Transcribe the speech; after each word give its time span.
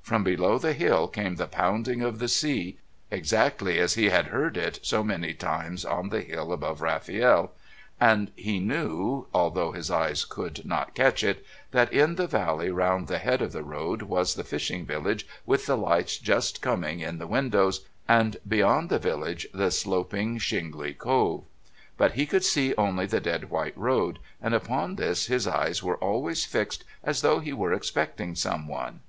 From 0.00 0.24
below 0.24 0.56
the 0.56 0.72
hill 0.72 1.08
came 1.08 1.34
the 1.36 1.46
pounding 1.46 2.00
of 2.00 2.18
the 2.18 2.26
sea, 2.26 2.78
exactly 3.10 3.78
as 3.78 3.96
he 3.96 4.08
had 4.08 4.28
heard 4.28 4.56
it 4.56 4.78
so 4.82 5.04
many 5.04 5.20
many 5.26 5.34
times 5.34 5.84
on 5.84 6.08
the 6.08 6.22
hill 6.22 6.54
above 6.54 6.80
Rafiel, 6.80 7.50
and 8.00 8.30
he 8.34 8.60
knew, 8.60 9.26
although 9.34 9.72
his 9.72 9.90
eyes 9.90 10.24
could 10.24 10.64
not 10.64 10.94
catch 10.94 11.22
it, 11.22 11.44
that 11.72 11.92
in 11.92 12.14
the 12.14 12.26
valley 12.26 12.70
round 12.70 13.08
the 13.08 13.18
head 13.18 13.42
of 13.42 13.52
the 13.52 13.62
road 13.62 14.00
was 14.00 14.36
the 14.36 14.42
fishing 14.42 14.86
village 14.86 15.26
with 15.44 15.66
the 15.66 15.76
lights 15.76 16.16
just 16.16 16.62
coming 16.62 17.00
in 17.00 17.18
the 17.18 17.26
windows, 17.26 17.84
and 18.08 18.38
beyond 18.48 18.88
the 18.88 18.98
village 18.98 19.46
the 19.52 19.70
sloping 19.70 20.38
shingly 20.38 20.94
Cove. 20.94 21.44
But 21.98 22.12
he 22.12 22.24
could 22.24 22.42
see 22.44 22.74
only 22.78 23.04
the 23.04 23.20
dead 23.20 23.50
white 23.50 23.76
road, 23.76 24.18
and 24.40 24.54
upon 24.54 24.96
this 24.96 25.26
his 25.26 25.46
eyes 25.46 25.82
were 25.82 25.98
always 25.98 26.46
fixed 26.46 26.84
as 27.02 27.20
though 27.20 27.40
he 27.40 27.52
were 27.52 27.74
expecting 27.74 28.34
someone. 28.34 29.00